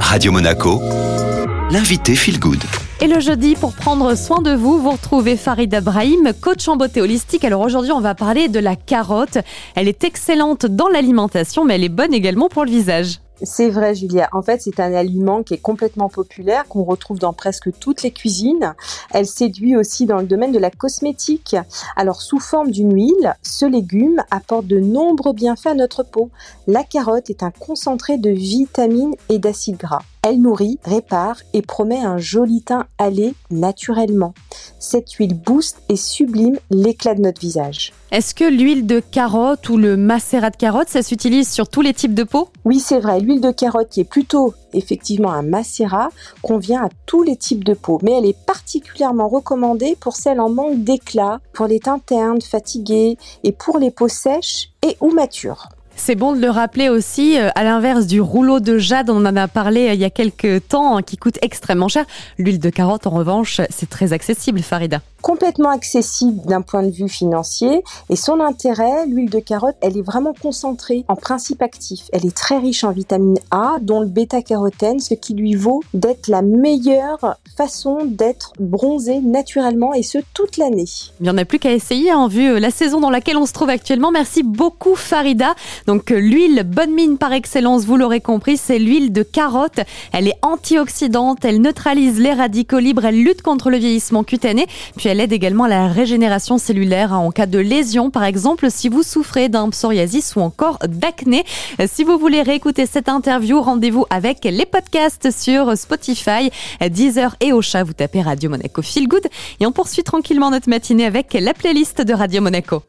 [0.00, 0.80] Radio Monaco,
[1.70, 2.62] l'invité Feel Good.
[3.00, 7.02] Et le jeudi, pour prendre soin de vous, vous retrouvez Farid Brahim, coach en beauté
[7.02, 7.44] holistique.
[7.44, 9.38] Alors aujourd'hui, on va parler de la carotte.
[9.74, 13.18] Elle est excellente dans l'alimentation, mais elle est bonne également pour le visage.
[13.42, 14.28] C'est vrai, Julia.
[14.32, 18.10] En fait, c'est un aliment qui est complètement populaire, qu'on retrouve dans presque toutes les
[18.10, 18.74] cuisines.
[19.10, 21.56] Elle séduit aussi dans le domaine de la cosmétique.
[21.96, 26.30] Alors, sous forme d'une huile, ce légume apporte de nombreux bienfaits à notre peau.
[26.66, 30.02] La carotte est un concentré de vitamines et d'acides gras.
[30.28, 34.34] Elle nourrit, répare et promet un joli teint allé naturellement.
[34.80, 37.92] Cette huile booste et sublime l'éclat de notre visage.
[38.10, 41.94] Est-ce que l'huile de carotte ou le macérat de carotte, ça s'utilise sur tous les
[41.94, 42.48] types de peau?
[42.64, 43.20] Oui, c'est vrai.
[43.26, 46.10] L'huile de carotte qui est plutôt effectivement un macérat
[46.42, 50.48] convient à tous les types de peau, mais elle est particulièrement recommandée pour celles en
[50.48, 55.70] manque d'éclat, pour les teintes ternes, fatiguées et pour les peaux sèches et ou matures.
[55.98, 59.34] C'est bon de le rappeler aussi, euh, à l'inverse du rouleau de jade, on en
[59.34, 62.04] a parlé euh, il y a quelques temps, hein, qui coûte extrêmement cher.
[62.38, 67.08] L'huile de carotte, en revanche, c'est très accessible, Farida complètement accessible d'un point de vue
[67.08, 72.02] financier et son intérêt, l'huile de carotte, elle est vraiment concentrée en principe actif.
[72.12, 76.28] Elle est très riche en vitamine A, dont le bêta-carotène, ce qui lui vaut d'être
[76.28, 80.84] la meilleure façon d'être bronzé naturellement et ce toute l'année.
[81.18, 83.46] Il n'y en a plus qu'à essayer en vue euh, la saison dans laquelle on
[83.46, 84.12] se trouve actuellement.
[84.12, 85.56] Merci beaucoup Farida.
[85.86, 89.80] Donc euh, l'huile bonne mine par excellence, vous l'aurez compris, c'est l'huile de carotte.
[90.12, 95.08] Elle est antioxydante, elle neutralise les radicaux libres, elle lutte contre le vieillissement cutané, puis
[95.08, 98.88] elle aide également à la régénération cellulaire hein, en cas de lésion, par exemple si
[98.88, 101.44] vous souffrez d'un psoriasis ou encore d'acné.
[101.86, 106.50] Si vous voulez réécouter cette interview, rendez-vous avec les podcasts sur Spotify,
[106.80, 107.84] Deezer et Ocha.
[107.84, 109.26] Vous tapez Radio Monaco Feel Good
[109.60, 112.86] et on poursuit tranquillement notre matinée avec la playlist de Radio Monaco.